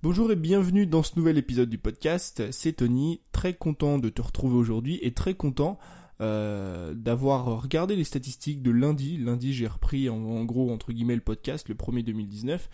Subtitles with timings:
[0.00, 2.52] Bonjour et bienvenue dans ce nouvel épisode du podcast.
[2.52, 5.76] C'est Tony, très content de te retrouver aujourd'hui et très content
[6.20, 9.16] euh, d'avoir regardé les statistiques de lundi.
[9.18, 12.70] Lundi, j'ai repris en, gros entre guillemets le podcast, le premier 2019.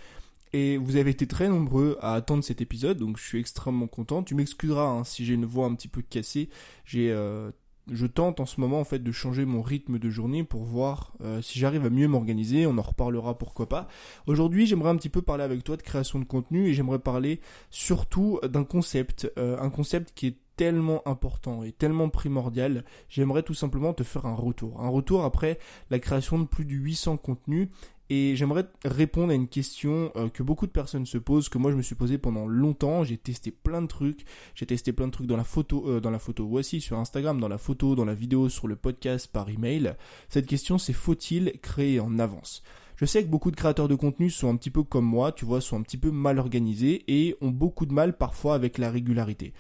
[0.53, 4.23] Et vous avez été très nombreux à attendre cet épisode, donc je suis extrêmement content.
[4.23, 6.51] Tu m'excuseras hein, si j'ai une voix un petit peu cassée.
[6.85, 7.51] J'ai euh,
[7.91, 11.13] je tente en ce moment en fait de changer mon rythme de journée pour voir
[11.23, 12.67] euh, si j'arrive à mieux m'organiser.
[12.67, 13.89] On en reparlera pourquoi pas.
[14.27, 17.41] Aujourd'hui, j'aimerais un petit peu parler avec toi de création de contenu et j'aimerais parler
[17.71, 23.55] surtout d'un concept, euh, un concept qui est tellement important et tellement primordial, j'aimerais tout
[23.55, 24.81] simplement te faire un retour.
[24.81, 25.59] Un retour après
[25.91, 27.69] la création de plus de 800 contenus
[28.11, 31.71] et j'aimerais répondre à une question euh, que beaucoup de personnes se posent, que moi
[31.71, 33.03] je me suis posé pendant longtemps.
[33.05, 34.25] J'ai testé plein de trucs.
[34.55, 37.41] J'ai testé plein de trucs dans la photo, euh, dans la photo, voici sur Instagram,
[37.41, 39.95] dans la photo, dans la vidéo, sur le podcast, par email.
[40.29, 42.63] Cette question c'est faut-il créer en avance?
[42.97, 45.45] Je sais que beaucoup de créateurs de contenu sont un petit peu comme moi, tu
[45.45, 48.91] vois, sont un petit peu mal organisés et ont beaucoup de mal parfois avec la
[48.91, 49.53] régularité.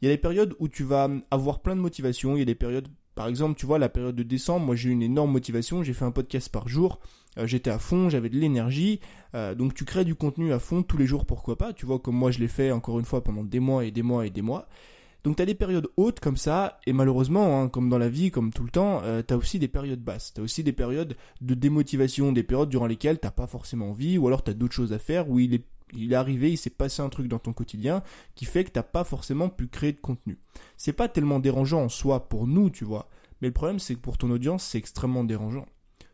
[0.00, 2.46] Il y a des périodes où tu vas avoir plein de motivation, il y a
[2.46, 5.30] des périodes par exemple, tu vois, la période de décembre, moi j'ai eu une énorme
[5.30, 7.00] motivation, j'ai fait un podcast par jour,
[7.36, 9.00] j'étais à fond, j'avais de l'énergie,
[9.34, 11.98] euh, donc tu crées du contenu à fond tous les jours, pourquoi pas, tu vois,
[11.98, 14.30] comme moi je l'ai fait encore une fois pendant des mois et des mois et
[14.30, 14.68] des mois.
[15.22, 18.30] Donc tu as des périodes hautes comme ça, et malheureusement, hein, comme dans la vie,
[18.30, 20.72] comme tout le temps, euh, tu as aussi des périodes basses, tu as aussi des
[20.72, 24.54] périodes de démotivation, des périodes durant lesquelles t'as pas forcément envie, ou alors tu as
[24.54, 27.28] d'autres choses à faire, où il est il est arrivé, il s'est passé un truc
[27.28, 28.02] dans ton quotidien
[28.34, 30.38] qui fait que t'as pas forcément pu créer de contenu.
[30.76, 33.08] C'est pas tellement dérangeant en soi pour nous, tu vois.
[33.40, 35.66] Mais le problème, c'est que pour ton audience, c'est extrêmement dérangeant.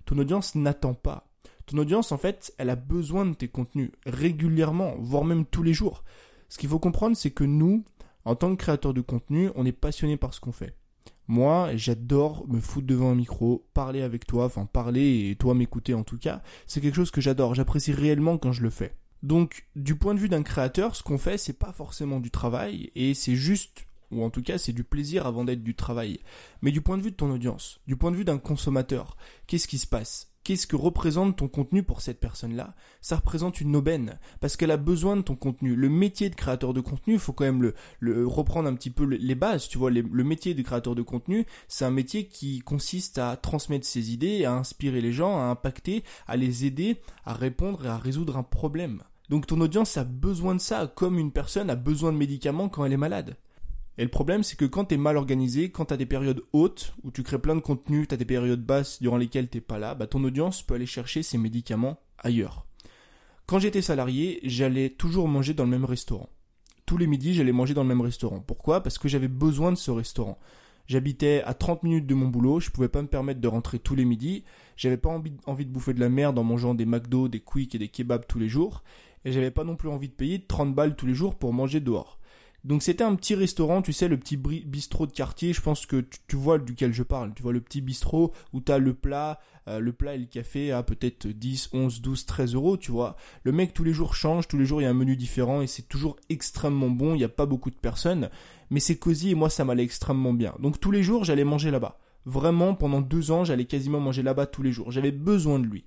[0.07, 1.29] Ton audience n'attend pas.
[1.67, 5.75] Ton audience, en fait, elle a besoin de tes contenus régulièrement, voire même tous les
[5.75, 6.05] jours.
[6.49, 7.85] Ce qu'il faut comprendre, c'est que nous,
[8.25, 10.77] en tant que créateurs de contenu, on est passionné par ce qu'on fait.
[11.29, 15.93] Moi, j'adore me foutre devant un micro, parler avec toi, enfin parler et toi m'écouter
[15.93, 16.41] en tout cas.
[16.69, 18.95] C'est quelque chose que j'adore, j'apprécie réellement quand je le fais.
[19.25, 22.93] Donc, du point de vue d'un créateur, ce qu'on fait, c'est pas forcément du travail
[22.95, 26.21] et c'est juste ou en tout cas c'est du plaisir avant d'être du travail.
[26.63, 29.17] Mais du point de vue de ton audience, du point de vue d'un consommateur,
[29.47, 30.33] qu'est-ce qui se passe?
[30.47, 32.77] Qu'est-ce que représente ton contenu pour cette personne-là?
[33.01, 35.75] Ça représente une aubaine, parce qu'elle a besoin de ton contenu.
[35.75, 39.03] Le métier de créateur de contenu, il faut quand même le, reprendre un petit peu
[39.03, 39.91] les bases, tu vois.
[39.91, 44.45] le métier de créateur de contenu, c'est un métier qui consiste à transmettre ses idées,
[44.45, 48.45] à inspirer les gens, à impacter, à les aider, à répondre et à résoudre un
[48.45, 49.03] problème.
[49.29, 52.85] Donc ton audience a besoin de ça, comme une personne a besoin de médicaments quand
[52.85, 53.37] elle est malade.
[53.99, 57.11] Et le problème, c'est que quand t'es mal organisé, quand t'as des périodes hautes, où
[57.11, 60.07] tu crées plein de contenu, t'as des périodes basses durant lesquelles t'es pas là, bah
[60.07, 62.67] ton audience peut aller chercher ses médicaments ailleurs.
[63.47, 66.29] Quand j'étais salarié, j'allais toujours manger dans le même restaurant.
[66.85, 68.41] Tous les midis, j'allais manger dans le même restaurant.
[68.41, 68.83] Pourquoi?
[68.83, 70.39] Parce que j'avais besoin de ce restaurant.
[70.89, 73.97] J'habitais à 30 minutes de mon boulot, je pouvais pas me permettre de rentrer tous
[73.97, 74.45] les midis,
[74.77, 75.31] j'avais pas envie,
[75.65, 78.39] de bouffer de la merde en mangeant des McDo, des Quick et des kebabs tous
[78.39, 78.85] les jours,
[79.25, 81.81] et j'avais pas non plus envie de payer 30 balles tous les jours pour manger
[81.81, 82.16] dehors.
[82.67, 86.05] Donc c'était un petit restaurant, tu sais, le petit bistrot de quartier, je pense que
[86.27, 89.39] tu, vois duquel je parle, tu vois le petit bistrot où t'as le plat,
[89.69, 93.15] euh, le plat et le café à peut-être 10, 11, 12, 13 euros, tu vois.
[93.45, 95.63] Le mec tous les jours change, tous les jours il y a un menu différent
[95.63, 98.31] et c'est toujours extrêmement bon, il n'y a pas beaucoup de personnes,
[98.71, 100.53] mais c'est cosy et moi ça m'allait extrêmement bien.
[100.59, 102.01] Donc tous les jours j'allais manger là-bas.
[102.25, 104.91] Vraiment, pendant deux ans, j'allais quasiment manger là-bas tous les jours.
[104.91, 105.85] J'avais besoin de lui.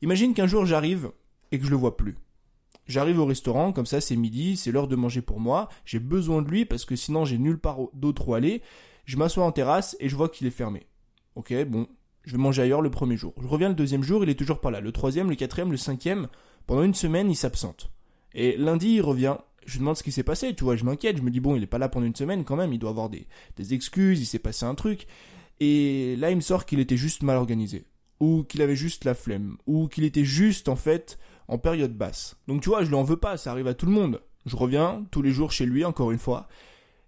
[0.00, 1.10] Imagine qu'un jour j'arrive
[1.52, 2.16] et que je le vois plus.
[2.86, 6.42] J'arrive au restaurant, comme ça c'est midi, c'est l'heure de manger pour moi, j'ai besoin
[6.42, 8.62] de lui parce que sinon j'ai nulle part d'autre où aller.
[9.06, 10.86] Je m'assois en terrasse et je vois qu'il est fermé.
[11.34, 11.88] Ok, bon,
[12.24, 13.34] je vais manger ailleurs le premier jour.
[13.40, 14.80] Je reviens le deuxième jour, il est toujours pas là.
[14.80, 16.28] Le troisième, le quatrième, le cinquième,
[16.66, 17.90] pendant une semaine, il s'absente.
[18.34, 19.36] Et lundi, il revient.
[19.66, 21.62] Je demande ce qui s'est passé, tu vois, je m'inquiète, je me dis bon, il
[21.62, 24.26] est pas là pendant une semaine quand même, il doit avoir des, des excuses, il
[24.26, 25.06] s'est passé un truc.
[25.60, 27.86] Et là, il me sort qu'il était juste mal organisé.
[28.20, 29.56] Ou qu'il avait juste la flemme.
[29.66, 31.18] Ou qu'il était juste, en fait,
[31.48, 32.36] en période basse.
[32.48, 34.20] Donc tu vois, je lui en veux pas, ça arrive à tout le monde.
[34.46, 36.48] Je reviens tous les jours chez lui, encore une fois.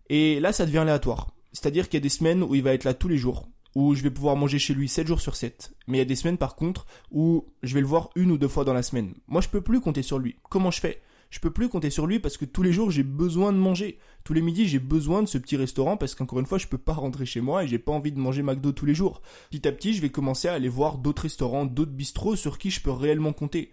[0.08, 1.32] Et là, ça devient aléatoire.
[1.52, 3.94] C'est-à-dire qu'il y a des semaines où il va être là tous les jours, où
[3.94, 5.72] je vais pouvoir manger chez lui 7 jours sur 7.
[5.86, 8.38] Mais il y a des semaines par contre où je vais le voir une ou
[8.38, 9.14] deux fois dans la semaine.
[9.28, 10.36] Moi, je peux plus compter sur lui.
[10.48, 11.02] Comment je fais?
[11.28, 13.99] Je peux plus compter sur lui parce que tous les jours j'ai besoin de manger.
[14.25, 16.78] Tous les midis j'ai besoin de ce petit restaurant parce qu'encore une fois je peux
[16.78, 19.22] pas rentrer chez moi et j'ai pas envie de manger McDo tous les jours.
[19.50, 22.70] Petit à petit je vais commencer à aller voir d'autres restaurants, d'autres bistrots sur qui
[22.70, 23.72] je peux réellement compter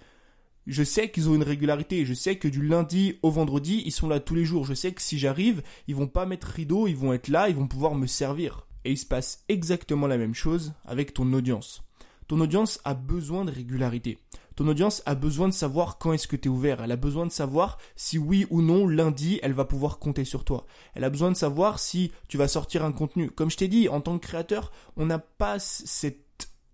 [0.68, 2.06] je sais qu'ils ont une régularité.
[2.06, 4.66] Je sais que du lundi au vendredi, ils sont là tous les jours.
[4.66, 7.56] Je sais que si j'arrive, ils vont pas mettre rideau, ils vont être là, ils
[7.56, 8.68] vont pouvoir me servir.
[8.86, 11.84] Et il se passe exactement la même chose avec ton audience.
[12.28, 14.18] Ton audience a besoin de régularité.
[14.56, 16.84] Ton audience a besoin de savoir quand est-ce que tu es ouvert.
[16.84, 20.46] Elle a besoin de savoir si oui ou non lundi elle va pouvoir compter sur
[20.46, 20.66] toi.
[20.94, 23.32] Elle a besoin de savoir si tu vas sortir un contenu.
[23.32, 26.23] Comme je t'ai dit, en tant que créateur, on n'a pas cette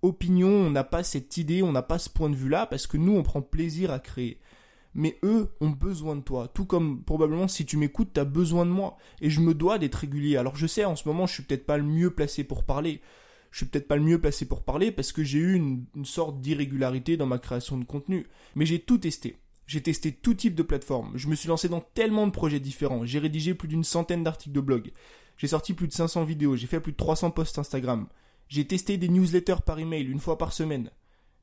[0.01, 2.97] opinion, on n'a pas cette idée, on n'a pas ce point de vue-là, parce que
[2.97, 4.39] nous, on prend plaisir à créer.
[4.95, 6.47] mais eux ont besoin de toi.
[6.47, 8.97] Tout comme probablement si tu m'écoutes, tu as besoin de moi.
[9.21, 10.37] Et je me dois d'être régulier.
[10.37, 13.01] Alors je sais, en ce moment, je suis peut-être pas le mieux placé pour parler.
[13.51, 16.05] Je suis peut-être pas le mieux placé pour parler parce que j'ai eu une, une
[16.05, 18.27] sorte d'irrégularité dans ma création de contenu.
[18.55, 19.37] Mais j'ai tout testé.
[19.67, 21.11] J'ai testé tout type de plateforme.
[21.15, 23.05] Je me suis lancé dans tellement de projets différents.
[23.05, 24.91] J'ai rédigé plus d'une centaine d'articles de blog.
[25.37, 26.55] J'ai sorti plus de 500 vidéos.
[26.55, 28.07] J'ai fait plus de 300 posts Instagram.
[28.49, 30.89] J'ai testé des newsletters par email une fois par semaine.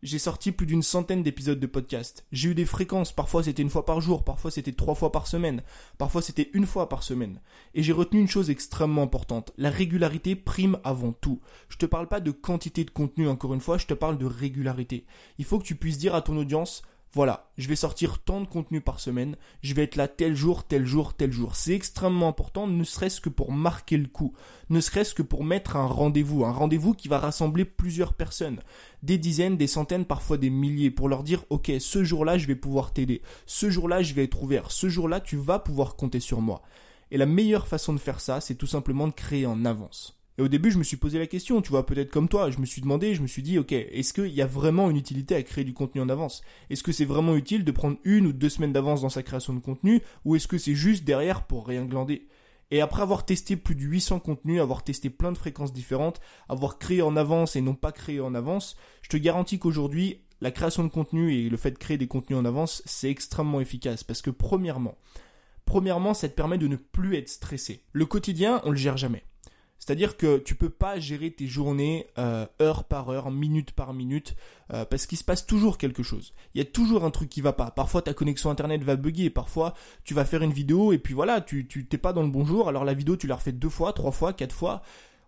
[0.02, 2.26] J'ai sorti plus d'une centaine d'épisodes de podcast.
[2.32, 5.28] J'ai eu des fréquences, parfois c'était une fois par jour, parfois c'était trois fois par
[5.28, 5.62] semaine,
[5.98, 7.40] parfois c'était une fois par semaine.
[7.74, 11.40] Et j'ai retenu une chose extrêmement importante, la régularité prime avant tout.
[11.68, 14.26] Je te parle pas de quantité de contenu encore une fois, je te parle de
[14.26, 15.06] régularité.
[15.38, 16.82] Il faut que tu puisses dire à ton audience,
[17.12, 20.64] voilà, je vais sortir tant de contenu par semaine, je vais être là tel jour,
[20.64, 21.56] tel jour, tel jour.
[21.56, 24.34] C'est extrêmement important, ne serait-ce que pour marquer le coup,
[24.68, 28.60] ne serait-ce que pour mettre un rendez-vous, un rendez-vous qui va rassembler plusieurs personnes,
[29.02, 32.56] des dizaines, des centaines, parfois des milliers, pour leur dire, ok, ce jour-là, je vais
[32.56, 36.40] pouvoir t'aider, ce jour-là, je vais être ouvert, ce jour-là, tu vas pouvoir compter sur
[36.40, 36.62] moi.
[37.10, 40.15] Et la meilleure façon de faire ça, c'est tout simplement de créer en avance.
[40.38, 42.58] Et au début, je me suis posé la question, tu vois, peut-être comme toi, je
[42.58, 45.34] me suis demandé, je me suis dit, ok, est-ce qu'il y a vraiment une utilité
[45.34, 46.42] à créer du contenu en avance?
[46.68, 49.54] Est-ce que c'est vraiment utile de prendre une ou deux semaines d'avance dans sa création
[49.54, 52.28] de contenu, ou est-ce que c'est juste derrière pour rien glander?
[52.70, 56.78] Et après avoir testé plus de 800 contenus, avoir testé plein de fréquences différentes, avoir
[56.78, 60.84] créé en avance et non pas créé en avance, je te garantis qu'aujourd'hui, la création
[60.84, 64.04] de contenu et le fait de créer des contenus en avance, c'est extrêmement efficace.
[64.04, 64.98] Parce que premièrement,
[65.64, 67.84] premièrement, ça te permet de ne plus être stressé.
[67.92, 69.22] Le quotidien, on le gère jamais.
[69.78, 74.34] C'est-à-dire que tu peux pas gérer tes journées euh, heure par heure, minute par minute,
[74.72, 76.32] euh, parce qu'il se passe toujours quelque chose.
[76.54, 77.70] Il y a toujours un truc qui va pas.
[77.70, 79.74] Parfois ta connexion internet va bugger, parfois
[80.04, 82.44] tu vas faire une vidéo et puis voilà, tu tu t'es pas dans le bon
[82.44, 84.82] jour, alors la vidéo tu la refais deux fois, trois fois, quatre fois.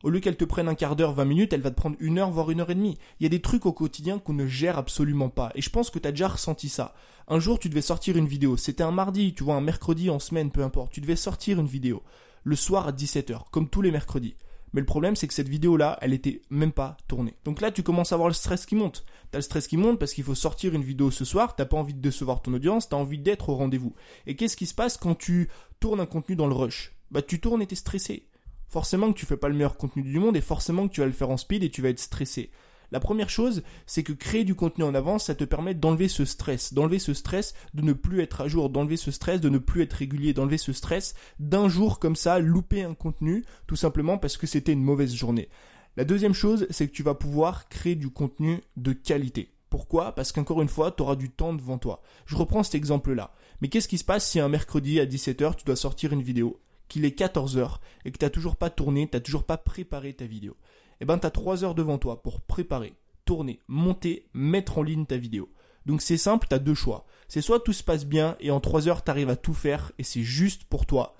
[0.04, 2.18] Au lieu qu'elle te prenne un quart d'heure, 20 minutes, elle va te prendre une
[2.18, 2.98] heure, voire une heure et demie.
[3.18, 5.50] Il y a des trucs au quotidien qu'on ne gère absolument pas.
[5.56, 6.94] Et je pense que tu as déjà ressenti ça.
[7.26, 8.56] Un jour, tu devais sortir une vidéo.
[8.56, 10.92] C'était un mardi, tu vois, un mercredi, en semaine, peu importe.
[10.92, 12.04] Tu devais sortir une vidéo.
[12.48, 14.34] Le soir à 17h, comme tous les mercredis.
[14.72, 17.34] Mais le problème, c'est que cette vidéo-là, elle était même pas tournée.
[17.44, 19.04] Donc là, tu commences à avoir le stress qui monte.
[19.30, 21.76] T'as le stress qui monte parce qu'il faut sortir une vidéo ce soir, t'as pas
[21.76, 23.94] envie de décevoir ton audience, t'as envie d'être au rendez-vous.
[24.26, 26.96] Et qu'est-ce qui se passe quand tu tournes un contenu dans le rush?
[27.10, 28.30] Bah, tu tournes et t'es stressé.
[28.70, 31.06] Forcément que tu fais pas le meilleur contenu du monde et forcément que tu vas
[31.06, 32.50] le faire en speed et tu vas être stressé.
[32.90, 36.25] La première chose, c'est que créer du contenu en avance, ça te permet d'enlever ce
[36.25, 39.58] stress, d'enlever ce stress de ne plus être à jour, d'enlever ce stress de ne
[39.58, 44.17] plus être régulier, d'enlever ce stress d'un jour comme ça, louper un contenu, tout simplement
[44.17, 45.50] parce que c'était une mauvaise journée.
[45.99, 49.52] La deuxième chose, c'est que tu vas pouvoir créer du contenu de qualité.
[49.69, 50.14] Pourquoi?
[50.14, 52.00] Parce qu'encore une fois, tu auras du temps devant toi.
[52.25, 53.34] Je reprends cet exemple-là.
[53.61, 56.58] Mais qu'est-ce qui se passe si un mercredi à 17h, tu dois sortir une vidéo,
[56.88, 60.14] qu'il est 14h et que tu n'as toujours pas tourné, tu n'as toujours pas préparé
[60.14, 60.56] ta vidéo
[61.00, 65.06] eh ben, tu as 3 heures devant toi pour préparer, tourner, monter, mettre en ligne
[65.06, 65.48] ta vidéo.
[65.86, 67.06] Donc c'est simple, tu as deux choix.
[67.28, 69.92] C'est soit tout se passe bien et en 3 heures tu arrives à tout faire
[69.98, 71.14] et c'est juste pour toi,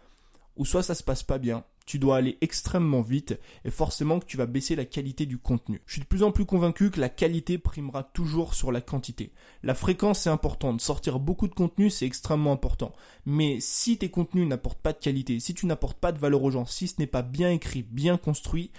[0.57, 4.27] ou soit ça se passe pas bien, tu dois aller extrêmement vite et forcément que
[4.27, 5.81] tu vas baisser la qualité du contenu.
[5.87, 9.33] Je suis de plus en plus convaincu que la qualité primera toujours sur la quantité.
[9.63, 12.93] La fréquence est importante, sortir beaucoup de contenu c'est extrêmement important.
[13.25, 16.51] Mais si tes contenus n'apportent pas de qualité, si tu n'apportes pas de valeur aux
[16.51, 18.71] gens, si ce n'est pas bien écrit, bien construit,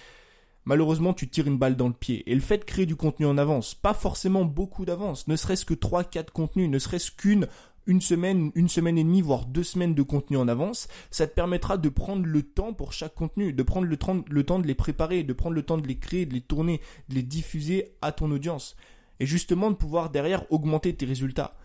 [0.69, 2.23] malheureusement tu tires une balle dans le pied.
[2.31, 5.65] Et le fait de créer du contenu en avance, pas forcément beaucoup d'avance, ne serait-ce
[5.65, 7.47] que 3-4 contenus, ne serait-ce qu'une
[7.87, 11.33] une semaine, une semaine et demie, voire deux semaines de contenu en avance, ça te
[11.33, 13.97] permettra de prendre le temps pour chaque contenu, de prendre le
[14.29, 16.81] le temps de les préparer, de prendre le temps de les créer, de les tourner,
[17.09, 18.75] de les diffuser à ton audience.
[19.19, 21.55] Et justement de pouvoir derrière augmenter tes résultats.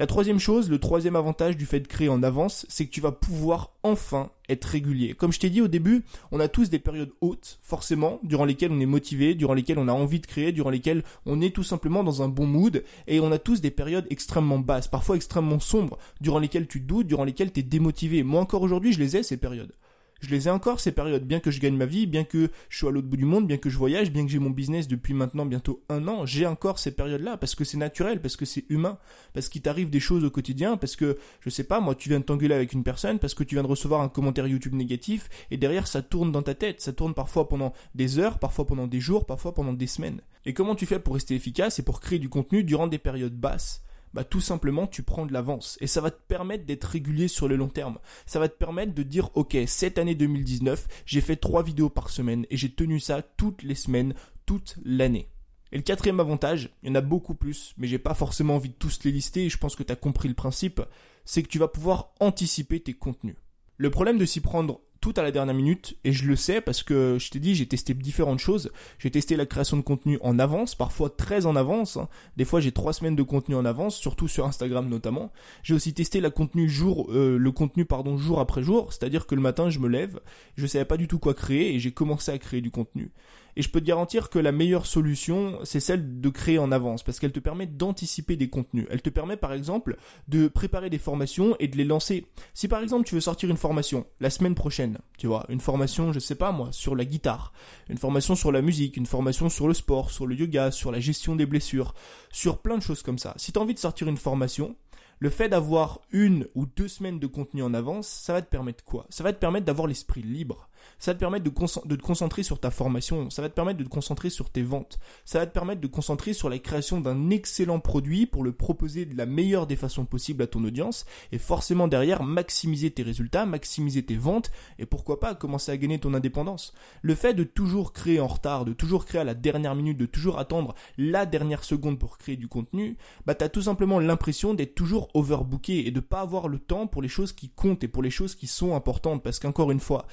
[0.00, 3.02] La troisième chose, le troisième avantage du fait de créer en avance, c'est que tu
[3.02, 5.12] vas pouvoir enfin être régulier.
[5.12, 8.72] Comme je t'ai dit au début, on a tous des périodes hautes, forcément, durant lesquelles
[8.72, 11.62] on est motivé, durant lesquelles on a envie de créer, durant lesquelles on est tout
[11.62, 15.60] simplement dans un bon mood, et on a tous des périodes extrêmement basses, parfois extrêmement
[15.60, 18.22] sombres, durant lesquelles tu doutes, durant lesquelles tu es démotivé.
[18.22, 19.74] Moi encore aujourd'hui, je les ai ces périodes
[20.20, 22.78] je les ai encore ces périodes, bien que je gagne ma vie, bien que je
[22.78, 24.88] sois à l'autre bout du monde, bien que je voyage, bien que j'ai mon business
[24.88, 28.44] depuis maintenant bientôt un an, j'ai encore ces périodes-là parce que c'est naturel, parce que
[28.44, 28.98] c'est humain,
[29.32, 32.20] parce qu'il t'arrive des choses au quotidien, parce que je sais pas, moi tu viens
[32.20, 35.28] de t'engueuler avec une personne, parce que tu viens de recevoir un commentaire YouTube négatif,
[35.50, 38.86] et derrière ça tourne dans ta tête, ça tourne parfois pendant des heures, parfois pendant
[38.86, 40.20] des jours, parfois pendant des semaines.
[40.46, 43.38] Et comment tu fais pour rester efficace et pour créer du contenu durant des périodes
[43.38, 43.82] basses?
[44.14, 47.48] Bah tout simplement tu prends de l'avance et ça va te permettre d'être régulier sur
[47.48, 47.98] le long terme.
[48.26, 52.10] Ça va te permettre de dire ok cette année 2019 j'ai fait trois vidéos par
[52.10, 54.14] semaine et j'ai tenu ça toutes les semaines,
[54.46, 55.28] toute l'année.
[55.72, 58.70] Et le quatrième avantage, il y en a beaucoup plus, mais j'ai pas forcément envie
[58.70, 60.82] de tous les lister et je pense que tu as compris le principe,
[61.24, 63.36] c'est que tu vas pouvoir anticiper tes contenus.
[63.76, 66.82] Le problème de s'y prendre tout à la dernière minute et je le sais parce
[66.82, 68.70] que je t'ai dit j'ai testé différentes choses.
[68.98, 71.96] J'ai testé la création de contenu en avance, parfois très en avance.
[71.96, 72.08] Hein.
[72.36, 75.32] Des fois j'ai trois semaines de contenu en avance, surtout sur Instagram notamment.
[75.62, 79.34] J'ai aussi testé la contenu jour, euh, le contenu pardon jour après jour, c'est-à-dire que
[79.34, 80.20] le matin je me lève,
[80.56, 83.10] je savais pas du tout quoi créer et j'ai commencé à créer du contenu.
[83.56, 87.02] Et je peux te garantir que la meilleure solution, c'est celle de créer en avance,
[87.02, 88.86] parce qu'elle te permet d'anticiper des contenus.
[88.90, 89.96] Elle te permet par exemple
[90.28, 92.26] de préparer des formations et de les lancer.
[92.54, 96.12] Si par exemple tu veux sortir une formation la semaine prochaine, tu vois, une formation,
[96.12, 97.52] je sais pas moi, sur la guitare,
[97.88, 101.00] une formation sur la musique, une formation sur le sport, sur le yoga, sur la
[101.00, 101.94] gestion des blessures,
[102.32, 103.34] sur plein de choses comme ça.
[103.36, 104.76] Si tu as envie de sortir une formation,
[105.20, 108.82] le fait d'avoir une ou deux semaines de contenu en avance, ça va te permettre
[108.84, 109.06] quoi?
[109.10, 110.70] Ça va te permettre d'avoir l'esprit libre.
[110.98, 113.28] Ça va te permettre de, de, te concentrer sur ta formation.
[113.28, 114.98] Ça va te permettre de te concentrer sur tes ventes.
[115.24, 118.52] Ça va te permettre de te concentrer sur la création d'un excellent produit pour le
[118.52, 121.04] proposer de la meilleure des façons possibles à ton audience.
[121.32, 124.50] Et forcément derrière, maximiser tes résultats, maximiser tes ventes.
[124.78, 126.74] Et pourquoi pas commencer à gagner ton indépendance.
[127.02, 130.06] Le fait de toujours créer en retard, de toujours créer à la dernière minute, de
[130.06, 132.96] toujours attendre la dernière seconde pour créer du contenu,
[133.26, 137.02] bah t'as tout simplement l'impression d'être toujours overbooké et de pas avoir le temps pour
[137.02, 139.22] les choses qui comptent et pour les choses qui sont importantes.
[139.22, 140.06] Parce qu'encore une fois,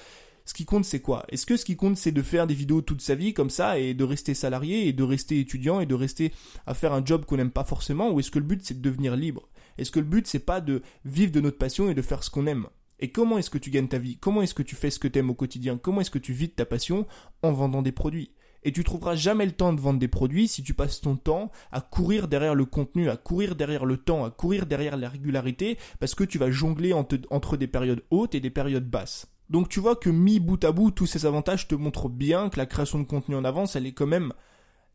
[0.46, 1.26] ce qui compte c'est quoi?
[1.30, 3.80] Est-ce que ce qui compte c'est de faire des vidéos toute sa vie comme ça
[3.80, 6.32] et de rester salarié et de rester étudiant et de rester
[6.66, 8.12] à faire un job qu'on n'aime pas forcément?
[8.12, 9.50] Ou est-ce que le but c'est de devenir libre?
[9.78, 12.30] Est-ce que le but c'est pas de vivre de notre passion et de faire ce
[12.30, 12.68] qu'on aime?
[13.00, 14.18] Et comment est-ce que tu gagnes ta vie?
[14.18, 15.78] Comment est-ce que tu fais ce que tu aimes au quotidien?
[15.78, 17.06] Comment est-ce que tu vis de ta passion?
[17.44, 18.32] En vendant des produits
[18.64, 21.52] et tu trouveras jamais le temps de vendre des produits si tu passes ton temps
[21.72, 25.78] à courir derrière le contenu, à courir derrière le temps, à courir derrière la régularité,
[26.00, 29.28] parce que tu vas jongler entre des périodes hautes et des périodes basses.
[29.50, 32.58] Donc tu vois que mis bout à bout, tous ces avantages te montrent bien que
[32.58, 34.34] la création de contenu en avance, elle est quand même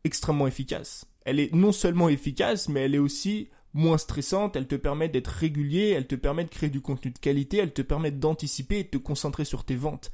[0.03, 1.05] extrêmement efficace.
[1.25, 5.29] Elle est non seulement efficace, mais elle est aussi moins stressante, elle te permet d'être
[5.29, 8.83] régulier, elle te permet de créer du contenu de qualité, elle te permet d'anticiper et
[8.83, 10.11] de te concentrer sur tes ventes.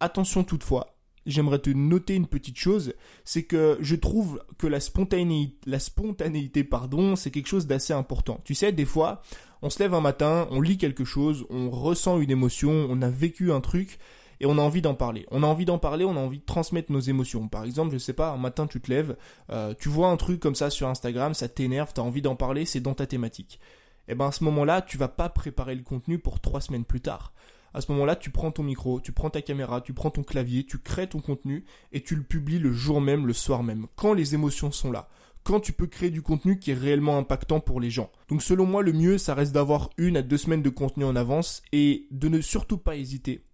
[0.00, 0.93] Attention toutefois,
[1.26, 6.64] j'aimerais te noter une petite chose, c'est que je trouve que la spontanéité, la spontanéité,
[6.64, 8.40] pardon, c'est quelque chose d'assez important.
[8.44, 9.22] Tu sais, des fois,
[9.62, 13.08] on se lève un matin, on lit quelque chose, on ressent une émotion, on a
[13.08, 13.98] vécu un truc,
[14.40, 15.26] et on a envie d'en parler.
[15.30, 17.48] On a envie d'en parler, on a envie de transmettre nos émotions.
[17.48, 19.16] Par exemple, je sais pas, un matin tu te lèves,
[19.50, 22.64] euh, tu vois un truc comme ça sur Instagram, ça t'énerve, t'as envie d'en parler,
[22.64, 23.60] c'est dans ta thématique.
[24.06, 26.84] Et eh ben à ce moment-là, tu vas pas préparer le contenu pour trois semaines
[26.84, 27.32] plus tard
[27.74, 30.64] à ce moment-là, tu prends ton micro, tu prends ta caméra, tu prends ton clavier,
[30.64, 34.14] tu crées ton contenu et tu le publies le jour même, le soir même, quand
[34.14, 35.08] les émotions sont là
[35.44, 38.10] quand tu peux créer du contenu qui est réellement impactant pour les gens.
[38.28, 41.14] Donc selon moi, le mieux, ça reste d'avoir une à deux semaines de contenu en
[41.14, 43.44] avance et de ne surtout pas hésiter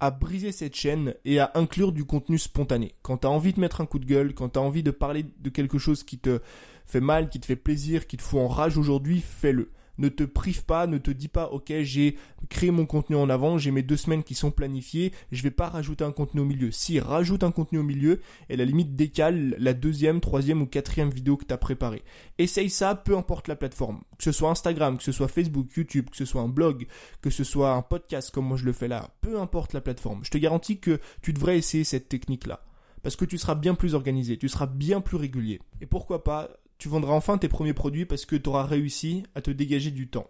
[0.00, 2.94] à briser cette chaîne et à inclure du contenu spontané.
[3.02, 4.90] Quand tu as envie de mettre un coup de gueule, quand tu as envie de
[4.90, 6.40] parler de quelque chose qui te
[6.86, 10.24] fait mal, qui te fait plaisir, qui te fout en rage aujourd'hui, fais-le ne te
[10.24, 12.16] prive pas, ne te dis pas ok j'ai
[12.48, 15.68] créé mon contenu en avant, j'ai mes deux semaines qui sont planifiées, je vais pas
[15.68, 16.70] rajouter un contenu au milieu.
[16.72, 21.10] Si rajoute un contenu au milieu et la limite décale la deuxième, troisième ou quatrième
[21.10, 22.02] vidéo que tu as préparée.
[22.38, 24.00] Essaye ça, peu importe la plateforme.
[24.18, 26.86] Que ce soit Instagram, que ce soit Facebook, YouTube, que ce soit un blog,
[27.20, 30.24] que ce soit un podcast comme moi je le fais là, peu importe la plateforme.
[30.24, 32.64] Je te garantis que tu devrais essayer cette technique là
[33.02, 35.60] parce que tu seras bien plus organisé, tu seras bien plus régulier.
[35.80, 36.50] Et pourquoi pas
[36.80, 40.08] tu vendras enfin tes premiers produits parce que tu auras réussi à te dégager du
[40.08, 40.28] temps.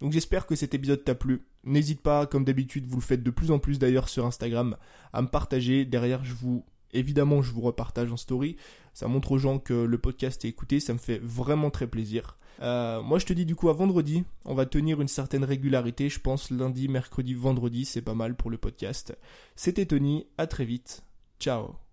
[0.00, 1.46] Donc j'espère que cet épisode t'a plu.
[1.62, 4.76] N'hésite pas, comme d'habitude, vous le faites de plus en plus d'ailleurs sur Instagram,
[5.12, 5.84] à me partager.
[5.84, 8.56] Derrière, je vous, évidemment, je vous repartage en story.
[8.92, 12.38] Ça montre aux gens que le podcast est écouté, ça me fait vraiment très plaisir.
[12.62, 16.08] Euh, moi, je te dis du coup à vendredi, on va tenir une certaine régularité.
[16.08, 19.16] Je pense lundi, mercredi, vendredi, c'est pas mal pour le podcast.
[19.54, 21.02] C'était Tony, à très vite.
[21.40, 21.83] Ciao